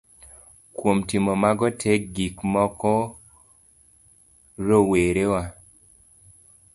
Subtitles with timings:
[0.75, 2.93] Kuom timo mago tee gi moko,
[4.67, 5.43] rowere wa